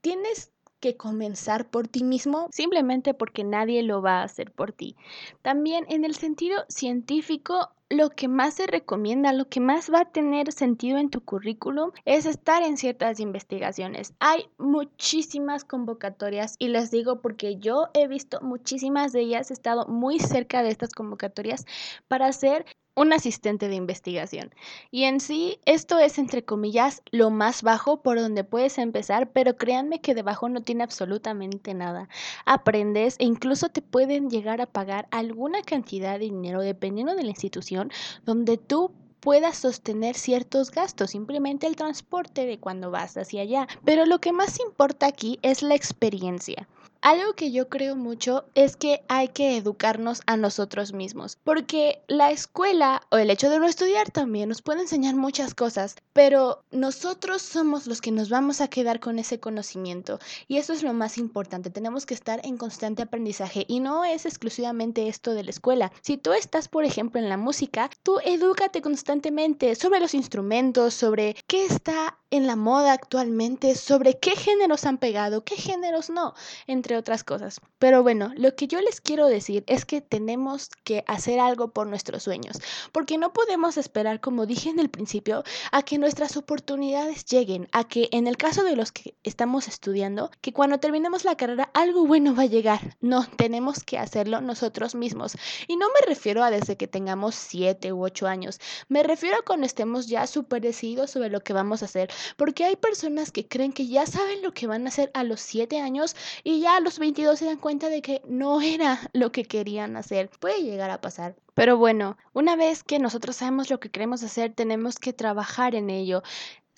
Tienes 0.00 0.52
que 0.80 0.96
comenzar 0.96 1.68
por 1.68 1.88
ti 1.88 2.04
mismo 2.04 2.48
simplemente 2.50 3.14
porque 3.14 3.44
nadie 3.44 3.82
lo 3.82 4.02
va 4.02 4.20
a 4.20 4.24
hacer 4.24 4.52
por 4.52 4.72
ti. 4.72 4.96
También 5.42 5.84
en 5.88 6.04
el 6.04 6.14
sentido 6.14 6.64
científico, 6.68 7.70
lo 7.90 8.10
que 8.10 8.28
más 8.28 8.54
se 8.54 8.66
recomienda, 8.66 9.32
lo 9.32 9.48
que 9.48 9.60
más 9.60 9.90
va 9.92 10.00
a 10.00 10.12
tener 10.12 10.52
sentido 10.52 10.98
en 10.98 11.08
tu 11.08 11.22
currículum 11.22 11.90
es 12.04 12.26
estar 12.26 12.62
en 12.62 12.76
ciertas 12.76 13.18
investigaciones. 13.18 14.12
Hay 14.20 14.48
muchísimas 14.58 15.64
convocatorias 15.64 16.56
y 16.58 16.68
les 16.68 16.90
digo 16.90 17.20
porque 17.20 17.56
yo 17.56 17.88
he 17.94 18.06
visto 18.06 18.40
muchísimas 18.42 19.12
de 19.12 19.20
ellas, 19.20 19.50
he 19.50 19.54
estado 19.54 19.86
muy 19.86 20.18
cerca 20.18 20.62
de 20.62 20.70
estas 20.70 20.92
convocatorias 20.92 21.64
para 22.08 22.26
hacer 22.26 22.66
un 22.98 23.12
asistente 23.12 23.68
de 23.68 23.76
investigación. 23.76 24.52
Y 24.90 25.04
en 25.04 25.20
sí, 25.20 25.58
esto 25.64 25.98
es, 25.98 26.18
entre 26.18 26.44
comillas, 26.44 27.02
lo 27.12 27.30
más 27.30 27.62
bajo 27.62 28.02
por 28.02 28.18
donde 28.18 28.44
puedes 28.44 28.76
empezar, 28.78 29.30
pero 29.30 29.56
créanme 29.56 30.00
que 30.00 30.14
debajo 30.14 30.48
no 30.48 30.62
tiene 30.62 30.82
absolutamente 30.82 31.74
nada. 31.74 32.08
Aprendes 32.44 33.16
e 33.18 33.24
incluso 33.24 33.68
te 33.68 33.82
pueden 33.82 34.30
llegar 34.30 34.60
a 34.60 34.66
pagar 34.66 35.06
alguna 35.10 35.62
cantidad 35.62 36.18
de 36.18 36.26
dinero 36.26 36.60
dependiendo 36.60 37.14
de 37.14 37.22
la 37.22 37.30
institución 37.30 37.92
donde 38.24 38.58
tú 38.58 38.92
puedas 39.20 39.58
sostener 39.58 40.16
ciertos 40.16 40.70
gastos, 40.70 41.10
simplemente 41.10 41.66
el 41.66 41.76
transporte 41.76 42.46
de 42.46 42.58
cuando 42.58 42.90
vas 42.90 43.16
hacia 43.16 43.42
allá. 43.42 43.68
Pero 43.84 44.06
lo 44.06 44.20
que 44.20 44.32
más 44.32 44.58
importa 44.60 45.06
aquí 45.06 45.38
es 45.42 45.62
la 45.62 45.74
experiencia. 45.74 46.68
Algo 47.00 47.34
que 47.34 47.52
yo 47.52 47.68
creo 47.68 47.94
mucho 47.94 48.46
es 48.56 48.74
que 48.76 49.04
hay 49.06 49.28
que 49.28 49.56
educarnos 49.56 50.20
a 50.26 50.36
nosotros 50.36 50.92
mismos, 50.92 51.38
porque 51.44 52.02
la 52.08 52.32
escuela 52.32 53.02
o 53.12 53.18
el 53.18 53.30
hecho 53.30 53.48
de 53.50 53.60
no 53.60 53.66
estudiar 53.66 54.10
también 54.10 54.48
nos 54.48 54.62
puede 54.62 54.80
enseñar 54.80 55.14
muchas 55.14 55.54
cosas, 55.54 55.94
pero 56.12 56.64
nosotros 56.72 57.40
somos 57.40 57.86
los 57.86 58.00
que 58.00 58.10
nos 58.10 58.30
vamos 58.30 58.60
a 58.60 58.66
quedar 58.66 58.98
con 58.98 59.20
ese 59.20 59.38
conocimiento 59.38 60.18
y 60.48 60.56
eso 60.56 60.72
es 60.72 60.82
lo 60.82 60.92
más 60.92 61.18
importante, 61.18 61.70
tenemos 61.70 62.04
que 62.04 62.14
estar 62.14 62.40
en 62.44 62.56
constante 62.56 63.02
aprendizaje 63.02 63.64
y 63.68 63.78
no 63.78 64.04
es 64.04 64.26
exclusivamente 64.26 65.06
esto 65.06 65.34
de 65.34 65.44
la 65.44 65.50
escuela. 65.50 65.92
Si 66.00 66.16
tú 66.16 66.32
estás, 66.32 66.66
por 66.66 66.84
ejemplo, 66.84 67.20
en 67.20 67.28
la 67.28 67.36
música, 67.36 67.90
tú 68.02 68.18
edúcate 68.24 68.82
constantemente 68.82 69.76
sobre 69.76 70.00
los 70.00 70.14
instrumentos, 70.14 70.94
sobre 70.94 71.36
qué 71.46 71.64
está 71.64 72.18
en 72.30 72.46
la 72.46 72.56
moda 72.56 72.92
actualmente, 72.92 73.74
sobre 73.74 74.18
qué 74.18 74.32
géneros 74.32 74.84
han 74.84 74.98
pegado, 74.98 75.44
qué 75.44 75.56
géneros 75.56 76.10
no, 76.10 76.34
entre 76.66 76.87
otras 76.96 77.24
cosas. 77.24 77.60
Pero 77.78 78.02
bueno, 78.02 78.32
lo 78.36 78.54
que 78.54 78.66
yo 78.66 78.80
les 78.80 79.00
quiero 79.00 79.26
decir 79.26 79.64
es 79.66 79.84
que 79.84 80.00
tenemos 80.00 80.70
que 80.84 81.04
hacer 81.06 81.40
algo 81.40 81.68
por 81.72 81.86
nuestros 81.86 82.22
sueños, 82.22 82.60
porque 82.92 83.18
no 83.18 83.32
podemos 83.32 83.76
esperar, 83.76 84.20
como 84.20 84.46
dije 84.46 84.70
en 84.70 84.78
el 84.78 84.88
principio, 84.88 85.44
a 85.72 85.82
que 85.82 85.98
nuestras 85.98 86.36
oportunidades 86.36 87.24
lleguen, 87.24 87.68
a 87.72 87.84
que 87.84 88.08
en 88.12 88.26
el 88.26 88.36
caso 88.36 88.64
de 88.64 88.76
los 88.76 88.92
que 88.92 89.14
estamos 89.22 89.68
estudiando, 89.68 90.30
que 90.40 90.52
cuando 90.52 90.78
terminemos 90.78 91.24
la 91.24 91.36
carrera 91.36 91.70
algo 91.74 92.06
bueno 92.06 92.34
va 92.34 92.42
a 92.42 92.46
llegar. 92.46 92.96
No, 93.00 93.26
tenemos 93.36 93.82
que 93.84 93.98
hacerlo 93.98 94.40
nosotros 94.40 94.94
mismos. 94.94 95.36
Y 95.66 95.76
no 95.76 95.86
me 95.88 96.06
refiero 96.06 96.42
a 96.42 96.50
desde 96.50 96.76
que 96.76 96.86
tengamos 96.88 97.34
7 97.34 97.92
u 97.92 98.04
8 98.04 98.26
años, 98.26 98.60
me 98.88 99.02
refiero 99.02 99.38
a 99.38 99.42
cuando 99.42 99.66
estemos 99.66 100.06
ya 100.06 100.26
súper 100.26 100.62
decididos 100.62 101.10
sobre 101.10 101.30
lo 101.30 101.40
que 101.40 101.52
vamos 101.52 101.82
a 101.82 101.86
hacer, 101.86 102.10
porque 102.36 102.64
hay 102.64 102.76
personas 102.76 103.32
que 103.32 103.46
creen 103.46 103.72
que 103.72 103.86
ya 103.86 104.06
saben 104.06 104.42
lo 104.42 104.52
que 104.52 104.66
van 104.66 104.86
a 104.86 104.88
hacer 104.88 105.10
a 105.14 105.24
los 105.24 105.40
7 105.40 105.80
años 105.80 106.16
y 106.44 106.60
ya 106.60 106.77
los 106.80 106.98
22 106.98 107.38
se 107.38 107.46
dan 107.46 107.58
cuenta 107.58 107.88
de 107.88 108.02
que 108.02 108.22
no 108.26 108.60
era 108.62 109.10
lo 109.12 109.32
que 109.32 109.44
querían 109.44 109.96
hacer. 109.96 110.30
Puede 110.40 110.62
llegar 110.62 110.90
a 110.90 111.00
pasar. 111.00 111.36
Pero 111.54 111.76
bueno, 111.76 112.16
una 112.34 112.54
vez 112.54 112.84
que 112.84 113.00
nosotros 113.00 113.36
sabemos 113.36 113.68
lo 113.68 113.80
que 113.80 113.90
queremos 113.90 114.22
hacer, 114.22 114.52
tenemos 114.54 114.98
que 114.98 115.12
trabajar 115.12 115.74
en 115.74 115.90
ello. 115.90 116.22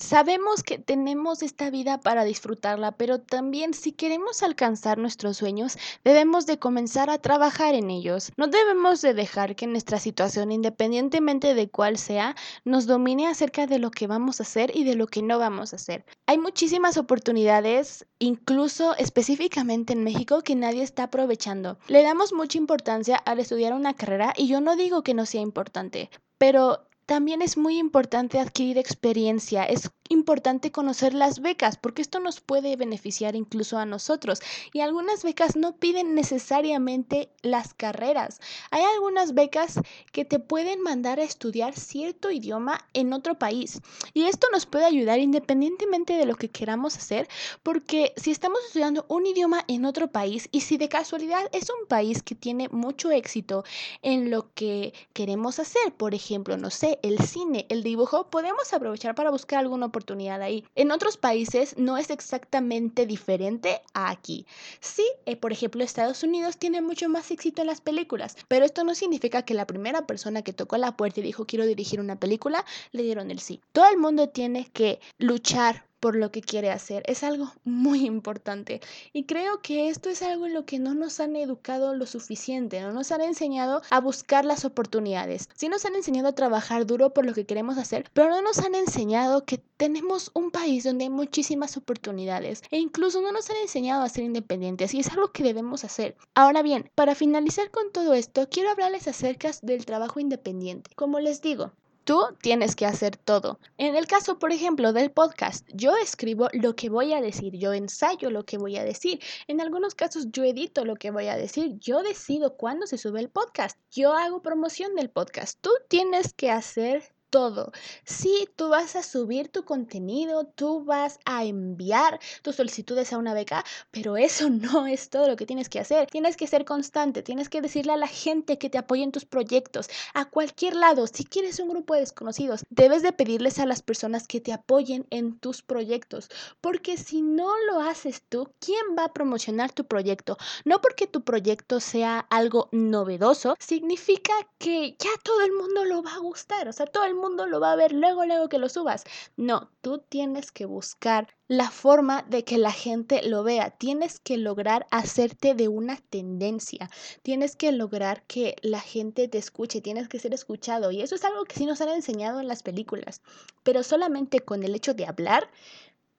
Sabemos 0.00 0.62
que 0.62 0.78
tenemos 0.78 1.42
esta 1.42 1.68
vida 1.68 2.00
para 2.00 2.24
disfrutarla, 2.24 2.92
pero 2.92 3.20
también 3.20 3.74
si 3.74 3.92
queremos 3.92 4.42
alcanzar 4.42 4.96
nuestros 4.96 5.36
sueños, 5.36 5.76
debemos 6.04 6.46
de 6.46 6.58
comenzar 6.58 7.10
a 7.10 7.18
trabajar 7.18 7.74
en 7.74 7.90
ellos. 7.90 8.32
No 8.38 8.46
debemos 8.46 9.02
de 9.02 9.12
dejar 9.12 9.54
que 9.56 9.66
nuestra 9.66 10.00
situación, 10.00 10.52
independientemente 10.52 11.54
de 11.54 11.68
cuál 11.68 11.98
sea, 11.98 12.34
nos 12.64 12.86
domine 12.86 13.28
acerca 13.28 13.66
de 13.66 13.78
lo 13.78 13.90
que 13.90 14.06
vamos 14.06 14.40
a 14.40 14.44
hacer 14.44 14.74
y 14.74 14.84
de 14.84 14.94
lo 14.94 15.06
que 15.06 15.22
no 15.22 15.38
vamos 15.38 15.74
a 15.74 15.76
hacer. 15.76 16.06
Hay 16.26 16.38
muchísimas 16.38 16.96
oportunidades, 16.96 18.06
incluso 18.18 18.96
específicamente 18.96 19.92
en 19.92 20.02
México, 20.02 20.40
que 20.40 20.56
nadie 20.56 20.82
está 20.82 21.04
aprovechando. 21.04 21.78
Le 21.88 22.02
damos 22.02 22.32
mucha 22.32 22.56
importancia 22.56 23.16
al 23.16 23.38
estudiar 23.38 23.74
una 23.74 23.94
carrera 23.94 24.32
y 24.34 24.48
yo 24.48 24.62
no 24.62 24.76
digo 24.76 25.02
que 25.02 25.12
no 25.12 25.26
sea 25.26 25.42
importante, 25.42 26.08
pero 26.38 26.89
también 27.10 27.42
es 27.42 27.56
muy 27.56 27.76
importante 27.76 28.38
adquirir 28.38 28.78
experiencia, 28.78 29.64
importante 30.10 30.72
conocer 30.72 31.14
las 31.14 31.40
becas 31.40 31.76
porque 31.76 32.02
esto 32.02 32.18
nos 32.18 32.40
puede 32.40 32.74
beneficiar 32.76 33.36
incluso 33.36 33.78
a 33.78 33.86
nosotros 33.86 34.40
y 34.72 34.80
algunas 34.80 35.22
becas 35.22 35.54
no 35.56 35.76
piden 35.76 36.14
necesariamente 36.14 37.30
las 37.42 37.74
carreras. 37.74 38.40
Hay 38.72 38.82
algunas 38.82 39.34
becas 39.34 39.80
que 40.12 40.24
te 40.24 40.40
pueden 40.40 40.82
mandar 40.82 41.20
a 41.20 41.22
estudiar 41.22 41.76
cierto 41.76 42.30
idioma 42.32 42.84
en 42.92 43.12
otro 43.12 43.38
país 43.38 43.80
y 44.12 44.24
esto 44.24 44.48
nos 44.52 44.66
puede 44.66 44.84
ayudar 44.84 45.20
independientemente 45.20 46.14
de 46.14 46.26
lo 46.26 46.34
que 46.34 46.50
queramos 46.50 46.96
hacer 46.96 47.28
porque 47.62 48.12
si 48.16 48.32
estamos 48.32 48.58
estudiando 48.66 49.06
un 49.08 49.26
idioma 49.26 49.64
en 49.68 49.84
otro 49.84 50.08
país 50.08 50.48
y 50.50 50.62
si 50.62 50.76
de 50.76 50.88
casualidad 50.88 51.48
es 51.52 51.70
un 51.70 51.86
país 51.86 52.22
que 52.24 52.34
tiene 52.34 52.68
mucho 52.70 53.12
éxito 53.12 53.62
en 54.02 54.30
lo 54.30 54.52
que 54.54 54.92
queremos 55.12 55.60
hacer, 55.60 55.94
por 55.96 56.14
ejemplo, 56.14 56.56
no 56.56 56.70
sé, 56.70 56.98
el 57.02 57.20
cine, 57.20 57.66
el 57.68 57.84
dibujo, 57.84 58.28
podemos 58.28 58.72
aprovechar 58.72 59.14
para 59.14 59.30
buscar 59.30 59.60
alguna 59.60 59.86
oportunidad 59.86 59.99
oportunidad 60.00 60.40
ahí. 60.40 60.64
En 60.74 60.90
otros 60.90 61.16
países 61.16 61.76
no 61.76 61.98
es 61.98 62.10
exactamente 62.10 63.06
diferente 63.06 63.82
a 63.92 64.10
aquí. 64.10 64.46
Sí, 64.80 65.06
eh, 65.26 65.36
por 65.36 65.52
ejemplo, 65.52 65.84
Estados 65.84 66.22
Unidos 66.22 66.56
tiene 66.56 66.80
mucho 66.80 67.08
más 67.08 67.30
éxito 67.30 67.60
en 67.60 67.68
las 67.68 67.80
películas, 67.80 68.36
pero 68.48 68.64
esto 68.64 68.82
no 68.82 68.94
significa 68.94 69.42
que 69.42 69.54
la 69.54 69.66
primera 69.66 70.06
persona 70.06 70.42
que 70.42 70.52
tocó 70.52 70.76
la 70.78 70.96
puerta 70.96 71.20
y 71.20 71.22
dijo 71.22 71.44
quiero 71.44 71.66
dirigir 71.66 72.00
una 72.00 72.16
película, 72.16 72.64
le 72.92 73.02
dieron 73.02 73.30
el 73.30 73.40
sí. 73.40 73.60
Todo 73.72 73.88
el 73.90 73.98
mundo 73.98 74.28
tiene 74.30 74.66
que 74.72 75.00
luchar 75.18 75.89
por 76.00 76.16
lo 76.16 76.32
que 76.32 76.40
quiere 76.40 76.70
hacer. 76.70 77.02
Es 77.06 77.22
algo 77.22 77.52
muy 77.64 78.06
importante. 78.06 78.80
Y 79.12 79.24
creo 79.24 79.60
que 79.62 79.88
esto 79.88 80.08
es 80.08 80.22
algo 80.22 80.46
en 80.46 80.54
lo 80.54 80.64
que 80.64 80.78
no 80.78 80.94
nos 80.94 81.20
han 81.20 81.36
educado 81.36 81.94
lo 81.94 82.06
suficiente, 82.06 82.80
no 82.80 82.92
nos 82.92 83.12
han 83.12 83.20
enseñado 83.20 83.82
a 83.90 84.00
buscar 84.00 84.44
las 84.44 84.64
oportunidades. 84.64 85.48
Sí 85.54 85.68
nos 85.68 85.84
han 85.84 85.94
enseñado 85.94 86.28
a 86.28 86.34
trabajar 86.34 86.86
duro 86.86 87.10
por 87.10 87.26
lo 87.26 87.34
que 87.34 87.46
queremos 87.46 87.78
hacer, 87.78 88.10
pero 88.12 88.30
no 88.30 88.42
nos 88.42 88.58
han 88.58 88.74
enseñado 88.74 89.44
que 89.44 89.58
tenemos 89.76 90.30
un 90.34 90.50
país 90.50 90.84
donde 90.84 91.04
hay 91.04 91.10
muchísimas 91.10 91.76
oportunidades 91.76 92.62
e 92.70 92.78
incluso 92.78 93.20
no 93.20 93.32
nos 93.32 93.48
han 93.50 93.56
enseñado 93.56 94.02
a 94.02 94.08
ser 94.08 94.24
independientes 94.24 94.94
y 94.94 95.00
es 95.00 95.08
algo 95.08 95.32
que 95.32 95.42
debemos 95.42 95.84
hacer. 95.84 96.16
Ahora 96.34 96.62
bien, 96.62 96.90
para 96.94 97.14
finalizar 97.14 97.70
con 97.70 97.92
todo 97.92 98.14
esto, 98.14 98.48
quiero 98.50 98.70
hablarles 98.70 99.08
acerca 99.08 99.50
del 99.62 99.86
trabajo 99.86 100.20
independiente. 100.20 100.90
Como 100.94 101.20
les 101.20 101.42
digo, 101.42 101.72
Tú 102.10 102.26
tienes 102.42 102.74
que 102.74 102.86
hacer 102.86 103.16
todo. 103.16 103.60
En 103.78 103.94
el 103.94 104.08
caso, 104.08 104.40
por 104.40 104.50
ejemplo, 104.50 104.92
del 104.92 105.12
podcast, 105.12 105.64
yo 105.72 105.96
escribo 105.96 106.48
lo 106.52 106.74
que 106.74 106.88
voy 106.90 107.12
a 107.12 107.20
decir, 107.20 107.56
yo 107.56 107.72
ensayo 107.72 108.30
lo 108.30 108.44
que 108.44 108.58
voy 108.58 108.76
a 108.78 108.82
decir. 108.82 109.20
En 109.46 109.60
algunos 109.60 109.94
casos 109.94 110.26
yo 110.32 110.42
edito 110.42 110.84
lo 110.84 110.96
que 110.96 111.12
voy 111.12 111.28
a 111.28 111.36
decir, 111.36 111.78
yo 111.78 112.02
decido 112.02 112.56
cuándo 112.56 112.88
se 112.88 112.98
sube 112.98 113.20
el 113.20 113.28
podcast, 113.28 113.78
yo 113.92 114.12
hago 114.12 114.42
promoción 114.42 114.96
del 114.96 115.08
podcast. 115.08 115.56
Tú 115.60 115.70
tienes 115.86 116.34
que 116.34 116.50
hacer 116.50 117.12
todo. 117.30 117.72
Sí, 118.04 118.48
tú 118.56 118.68
vas 118.68 118.96
a 118.96 119.02
subir 119.02 119.48
tu 119.48 119.64
contenido, 119.64 120.44
tú 120.44 120.84
vas 120.84 121.18
a 121.24 121.44
enviar 121.44 122.20
tus 122.42 122.56
solicitudes 122.56 123.12
a 123.12 123.18
una 123.18 123.34
beca, 123.34 123.64
pero 123.90 124.16
eso 124.16 124.50
no 124.50 124.86
es 124.86 125.08
todo 125.10 125.28
lo 125.28 125.36
que 125.36 125.46
tienes 125.46 125.68
que 125.68 125.80
hacer. 125.80 126.08
Tienes 126.08 126.36
que 126.36 126.46
ser 126.46 126.64
constante, 126.64 127.22
tienes 127.22 127.48
que 127.48 127.62
decirle 127.62 127.92
a 127.92 127.96
la 127.96 128.08
gente 128.08 128.58
que 128.58 128.70
te 128.70 128.78
apoye 128.78 129.02
en 129.02 129.12
tus 129.12 129.24
proyectos, 129.24 129.88
a 130.14 130.26
cualquier 130.26 130.76
lado. 130.76 131.06
Si 131.06 131.24
quieres 131.24 131.58
un 131.60 131.68
grupo 131.68 131.94
de 131.94 132.00
desconocidos, 132.00 132.64
debes 132.70 133.02
de 133.02 133.12
pedirles 133.12 133.58
a 133.58 133.66
las 133.66 133.82
personas 133.82 134.26
que 134.26 134.40
te 134.40 134.52
apoyen 134.52 135.06
en 135.10 135.38
tus 135.38 135.62
proyectos, 135.62 136.28
porque 136.60 136.96
si 136.96 137.22
no 137.22 137.52
lo 137.66 137.80
haces 137.80 138.22
tú, 138.28 138.50
¿quién 138.58 138.84
va 138.98 139.04
a 139.04 139.12
promocionar 139.12 139.72
tu 139.72 139.84
proyecto? 139.84 140.36
No 140.64 140.80
porque 140.80 141.06
tu 141.06 141.22
proyecto 141.22 141.80
sea 141.80 142.18
algo 142.30 142.68
novedoso, 142.72 143.56
significa 143.58 144.32
que 144.58 144.96
ya 144.98 145.10
todo 145.22 145.42
el 145.42 145.52
mundo 145.52 145.84
lo 145.84 146.02
va 146.02 146.14
a 146.14 146.18
gustar, 146.18 146.68
o 146.68 146.72
sea, 146.72 146.86
todo 146.86 147.04
el 147.04 147.14
lo 147.28 147.60
va 147.60 147.72
a 147.72 147.76
ver 147.76 147.92
luego, 147.92 148.24
luego 148.24 148.48
que 148.48 148.58
lo 148.58 148.68
subas. 148.68 149.04
No, 149.36 149.70
tú 149.80 149.98
tienes 149.98 150.52
que 150.52 150.64
buscar 150.64 151.28
la 151.48 151.70
forma 151.70 152.22
de 152.22 152.44
que 152.44 152.58
la 152.58 152.72
gente 152.72 153.22
lo 153.22 153.42
vea. 153.42 153.70
Tienes 153.70 154.20
que 154.20 154.36
lograr 154.36 154.86
hacerte 154.90 155.54
de 155.54 155.68
una 155.68 155.96
tendencia. 155.96 156.90
Tienes 157.22 157.56
que 157.56 157.72
lograr 157.72 158.22
que 158.26 158.56
la 158.62 158.80
gente 158.80 159.28
te 159.28 159.38
escuche. 159.38 159.80
Tienes 159.80 160.08
que 160.08 160.18
ser 160.18 160.34
escuchado. 160.34 160.90
Y 160.90 161.02
eso 161.02 161.14
es 161.14 161.24
algo 161.24 161.44
que 161.44 161.56
sí 161.56 161.66
nos 161.66 161.80
han 161.80 161.90
enseñado 161.90 162.40
en 162.40 162.48
las 162.48 162.62
películas. 162.62 163.20
Pero 163.62 163.82
solamente 163.82 164.40
con 164.40 164.62
el 164.62 164.74
hecho 164.74 164.94
de 164.94 165.06
hablar 165.06 165.50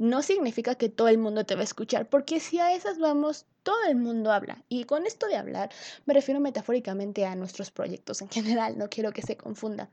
no 0.01 0.23
significa 0.23 0.73
que 0.73 0.89
todo 0.89 1.09
el 1.09 1.19
mundo 1.19 1.45
te 1.45 1.53
va 1.53 1.61
a 1.61 1.63
escuchar, 1.63 2.09
porque 2.09 2.39
si 2.39 2.57
a 2.57 2.73
esas 2.73 2.97
vamos, 2.97 3.45
todo 3.61 3.77
el 3.87 3.95
mundo 3.95 4.31
habla. 4.31 4.63
Y 4.67 4.85
con 4.85 5.05
esto 5.05 5.27
de 5.27 5.35
hablar 5.35 5.69
me 6.07 6.15
refiero 6.15 6.39
metafóricamente 6.39 7.27
a 7.27 7.35
nuestros 7.35 7.69
proyectos 7.69 8.23
en 8.23 8.29
general, 8.29 8.79
no 8.79 8.89
quiero 8.89 9.11
que 9.11 9.21
se 9.21 9.37
confunda. 9.37 9.91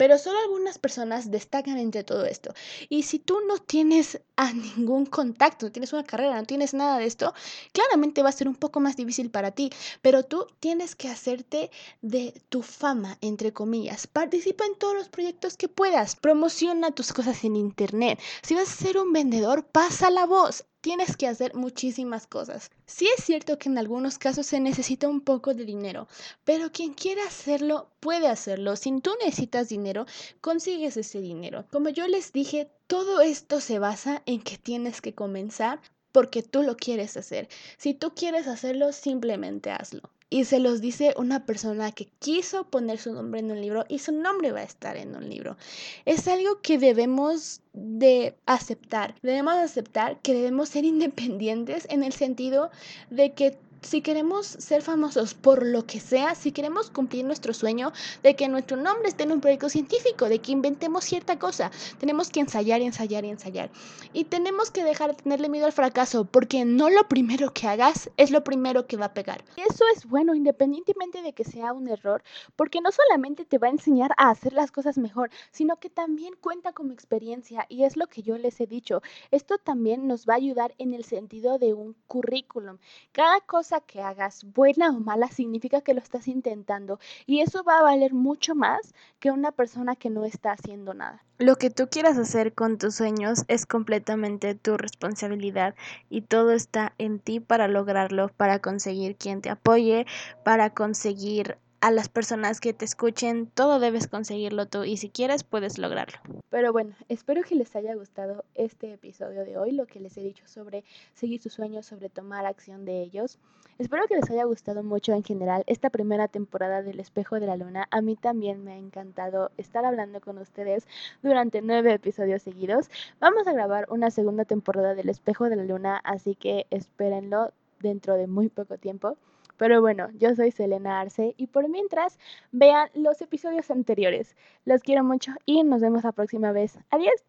Pero 0.00 0.16
solo 0.16 0.38
algunas 0.38 0.78
personas 0.78 1.30
destacan 1.30 1.76
entre 1.76 2.04
todo 2.04 2.24
esto. 2.24 2.54
Y 2.88 3.02
si 3.02 3.18
tú 3.18 3.36
no 3.46 3.58
tienes 3.58 4.18
a 4.34 4.50
ningún 4.54 5.04
contacto, 5.04 5.66
no 5.66 5.72
tienes 5.72 5.92
una 5.92 6.04
carrera, 6.04 6.36
no 6.36 6.46
tienes 6.46 6.72
nada 6.72 6.96
de 6.96 7.04
esto, 7.04 7.34
claramente 7.72 8.22
va 8.22 8.30
a 8.30 8.32
ser 8.32 8.48
un 8.48 8.54
poco 8.54 8.80
más 8.80 8.96
difícil 8.96 9.30
para 9.30 9.50
ti. 9.50 9.70
Pero 10.00 10.22
tú 10.22 10.46
tienes 10.58 10.96
que 10.96 11.08
hacerte 11.08 11.70
de 12.00 12.32
tu 12.48 12.62
fama, 12.62 13.18
entre 13.20 13.52
comillas. 13.52 14.06
Participa 14.06 14.64
en 14.64 14.76
todos 14.76 14.94
los 14.94 15.10
proyectos 15.10 15.58
que 15.58 15.68
puedas. 15.68 16.16
Promociona 16.16 16.92
tus 16.92 17.12
cosas 17.12 17.44
en 17.44 17.56
internet. 17.56 18.18
Si 18.40 18.54
vas 18.54 18.72
a 18.72 18.82
ser 18.82 18.96
un 18.96 19.12
vendedor, 19.12 19.66
pasa 19.66 20.08
la 20.08 20.24
voz 20.24 20.64
tienes 20.80 21.16
que 21.16 21.26
hacer 21.26 21.54
muchísimas 21.54 22.26
cosas. 22.26 22.70
Sí 22.86 23.08
es 23.16 23.24
cierto 23.24 23.58
que 23.58 23.68
en 23.68 23.78
algunos 23.78 24.18
casos 24.18 24.46
se 24.46 24.60
necesita 24.60 25.08
un 25.08 25.20
poco 25.20 25.54
de 25.54 25.64
dinero, 25.64 26.08
pero 26.44 26.72
quien 26.72 26.94
quiera 26.94 27.24
hacerlo 27.24 27.90
puede 28.00 28.28
hacerlo. 28.28 28.76
Si 28.76 29.00
tú 29.00 29.12
necesitas 29.24 29.68
dinero, 29.68 30.06
consigues 30.40 30.96
ese 30.96 31.20
dinero. 31.20 31.66
Como 31.70 31.88
yo 31.88 32.06
les 32.08 32.32
dije, 32.32 32.70
todo 32.86 33.20
esto 33.20 33.60
se 33.60 33.78
basa 33.78 34.22
en 34.26 34.42
que 34.42 34.58
tienes 34.58 35.00
que 35.00 35.14
comenzar 35.14 35.80
porque 36.12 36.42
tú 36.42 36.62
lo 36.62 36.76
quieres 36.76 37.16
hacer. 37.16 37.48
Si 37.76 37.94
tú 37.94 38.14
quieres 38.14 38.46
hacerlo, 38.48 38.92
simplemente 38.92 39.70
hazlo. 39.70 40.10
Y 40.30 40.44
se 40.44 40.60
los 40.60 40.80
dice 40.80 41.12
una 41.16 41.44
persona 41.44 41.90
que 41.90 42.06
quiso 42.20 42.64
poner 42.64 42.98
su 42.98 43.12
nombre 43.12 43.40
en 43.40 43.50
un 43.50 43.60
libro 43.60 43.84
y 43.88 43.98
su 43.98 44.12
nombre 44.12 44.52
va 44.52 44.60
a 44.60 44.64
estar 44.64 44.96
en 44.96 45.16
un 45.16 45.28
libro. 45.28 45.56
Es 46.04 46.28
algo 46.28 46.60
que 46.62 46.78
debemos 46.78 47.60
de 47.72 48.36
aceptar. 48.46 49.16
Debemos 49.22 49.54
aceptar 49.54 50.20
que 50.20 50.32
debemos 50.32 50.68
ser 50.68 50.84
independientes 50.94 51.86
en 51.90 52.04
el 52.04 52.12
sentido 52.12 52.70
de 53.10 53.32
que 53.32 53.58
si 53.82 54.02
queremos 54.02 54.46
ser 54.46 54.82
famosos 54.82 55.34
por 55.34 55.64
lo 55.64 55.86
que 55.86 56.00
sea, 56.00 56.34
si 56.34 56.52
queremos 56.52 56.90
cumplir 56.90 57.24
nuestro 57.24 57.54
sueño 57.54 57.92
de 58.22 58.36
que 58.36 58.48
nuestro 58.48 58.76
nombre 58.76 59.08
esté 59.08 59.24
en 59.24 59.32
un 59.32 59.40
proyecto 59.40 59.68
científico, 59.68 60.28
de 60.28 60.40
que 60.40 60.52
inventemos 60.52 61.04
cierta 61.04 61.38
cosa, 61.38 61.70
tenemos 61.98 62.30
que 62.30 62.40
ensayar 62.40 62.80
y 62.80 62.86
ensayar 62.86 63.24
y 63.24 63.30
ensayar. 63.30 63.70
Y 64.12 64.24
tenemos 64.24 64.70
que 64.70 64.84
dejar 64.84 65.16
de 65.16 65.22
tenerle 65.22 65.48
miedo 65.48 65.66
al 65.66 65.72
fracaso, 65.72 66.24
porque 66.24 66.64
no 66.64 66.90
lo 66.90 67.08
primero 67.08 67.52
que 67.54 67.66
hagas 67.68 68.10
es 68.16 68.30
lo 68.30 68.44
primero 68.44 68.86
que 68.86 68.96
va 68.96 69.06
a 69.06 69.14
pegar. 69.14 69.44
Y 69.56 69.60
eso 69.62 69.84
es 69.96 70.06
bueno, 70.06 70.34
independientemente 70.34 71.22
de 71.22 71.32
que 71.32 71.44
sea 71.44 71.72
un 71.72 71.88
error, 71.88 72.22
porque 72.56 72.80
no 72.80 72.90
solamente 72.92 73.44
te 73.44 73.58
va 73.58 73.68
a 73.68 73.70
enseñar 73.70 74.12
a 74.16 74.30
hacer 74.30 74.52
las 74.52 74.70
cosas 74.70 74.98
mejor, 74.98 75.30
sino 75.50 75.76
que 75.76 75.90
también 75.90 76.34
cuenta 76.40 76.72
como 76.72 76.92
experiencia. 76.92 77.66
Y 77.68 77.84
es 77.84 77.96
lo 77.96 78.06
que 78.06 78.22
yo 78.22 78.36
les 78.36 78.60
he 78.60 78.66
dicho. 78.66 79.02
Esto 79.30 79.58
también 79.58 80.06
nos 80.06 80.26
va 80.26 80.34
a 80.34 80.36
ayudar 80.36 80.74
en 80.78 80.94
el 80.94 81.04
sentido 81.04 81.58
de 81.58 81.74
un 81.74 81.96
currículum. 82.06 82.78
Cada 83.12 83.40
cosa 83.40 83.69
que 83.78 84.02
hagas, 84.02 84.44
buena 84.52 84.88
o 84.88 84.98
mala, 84.98 85.28
significa 85.28 85.82
que 85.82 85.94
lo 85.94 86.00
estás 86.00 86.26
intentando 86.26 86.98
y 87.26 87.42
eso 87.42 87.62
va 87.62 87.78
a 87.78 87.82
valer 87.82 88.12
mucho 88.12 88.56
más 88.56 88.92
que 89.20 89.30
una 89.30 89.52
persona 89.52 89.94
que 89.94 90.10
no 90.10 90.24
está 90.24 90.50
haciendo 90.50 90.94
nada. 90.94 91.22
Lo 91.38 91.56
que 91.56 91.70
tú 91.70 91.88
quieras 91.88 92.18
hacer 92.18 92.52
con 92.52 92.76
tus 92.76 92.96
sueños 92.96 93.44
es 93.46 93.64
completamente 93.64 94.56
tu 94.56 94.76
responsabilidad 94.76 95.76
y 96.08 96.22
todo 96.22 96.50
está 96.50 96.92
en 96.98 97.20
ti 97.20 97.38
para 97.38 97.68
lograrlo, 97.68 98.30
para 98.36 98.58
conseguir 98.58 99.16
quien 99.16 99.40
te 99.40 99.50
apoye, 99.50 100.06
para 100.42 100.70
conseguir 100.70 101.56
a 101.80 101.90
las 101.90 102.08
personas 102.08 102.60
que 102.60 102.72
te 102.72 102.84
escuchen, 102.84 103.46
todo 103.46 103.80
debes 103.80 104.06
conseguirlo 104.06 104.66
tú 104.66 104.84
y 104.84 104.96
si 104.98 105.08
quieres 105.08 105.44
puedes 105.44 105.78
lograrlo. 105.78 106.18
Pero 106.50 106.72
bueno, 106.72 106.94
espero 107.08 107.42
que 107.42 107.54
les 107.54 107.74
haya 107.74 107.94
gustado 107.94 108.44
este 108.54 108.92
episodio 108.92 109.44
de 109.44 109.56
hoy, 109.56 109.72
lo 109.72 109.86
que 109.86 110.00
les 110.00 110.16
he 110.16 110.20
dicho 110.20 110.46
sobre 110.46 110.84
seguir 111.14 111.40
sus 111.40 111.54
sueños, 111.54 111.86
sobre 111.86 112.10
tomar 112.10 112.44
acción 112.44 112.84
de 112.84 113.00
ellos. 113.00 113.38
Espero 113.78 114.06
que 114.08 114.16
les 114.16 114.28
haya 114.30 114.44
gustado 114.44 114.82
mucho 114.82 115.14
en 115.14 115.24
general 115.24 115.64
esta 115.66 115.88
primera 115.88 116.28
temporada 116.28 116.82
del 116.82 117.00
Espejo 117.00 117.40
de 117.40 117.46
la 117.46 117.56
Luna. 117.56 117.88
A 117.90 118.02
mí 118.02 118.14
también 118.14 118.62
me 118.62 118.72
ha 118.72 118.76
encantado 118.76 119.50
estar 119.56 119.86
hablando 119.86 120.20
con 120.20 120.36
ustedes 120.36 120.86
durante 121.22 121.62
nueve 121.62 121.94
episodios 121.94 122.42
seguidos. 122.42 122.90
Vamos 123.20 123.46
a 123.46 123.52
grabar 123.52 123.86
una 123.88 124.10
segunda 124.10 124.44
temporada 124.44 124.94
del 124.94 125.08
Espejo 125.08 125.48
de 125.48 125.56
la 125.56 125.64
Luna, 125.64 125.96
así 126.04 126.34
que 126.34 126.66
espérenlo 126.70 127.52
dentro 127.80 128.16
de 128.16 128.26
muy 128.26 128.48
poco 128.48 128.76
tiempo. 128.76 129.16
Pero 129.60 129.82
bueno, 129.82 130.08
yo 130.14 130.34
soy 130.34 130.52
Selena 130.52 131.00
Arce 131.00 131.34
y 131.36 131.48
por 131.48 131.68
mientras 131.68 132.18
vean 132.50 132.88
los 132.94 133.20
episodios 133.20 133.70
anteriores. 133.70 134.34
Los 134.64 134.80
quiero 134.80 135.04
mucho 135.04 135.32
y 135.44 135.62
nos 135.64 135.82
vemos 135.82 136.02
la 136.02 136.12
próxima 136.12 136.50
vez. 136.50 136.78
Adiós. 136.88 137.22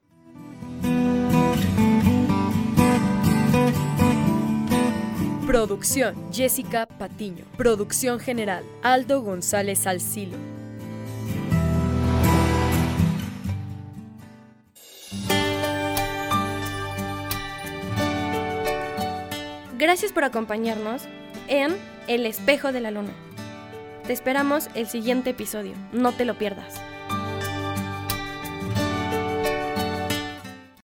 Producción 5.45 6.15
Jessica 6.31 6.85
Patiño. 6.85 7.43
Producción 7.57 8.17
general 8.17 8.63
Aldo 8.81 9.23
González 9.23 9.85
Alcilo. 9.85 10.37
Gracias 19.77 20.13
por 20.13 20.23
acompañarnos 20.23 21.03
en 21.49 21.75
El 22.11 22.25
espejo 22.25 22.73
de 22.73 22.81
la 22.81 22.91
luna. 22.91 23.13
Te 24.05 24.11
esperamos 24.11 24.67
el 24.73 24.85
siguiente 24.85 25.29
episodio, 25.29 25.75
no 25.93 26.11
te 26.11 26.25
lo 26.25 26.37
pierdas. 26.37 26.81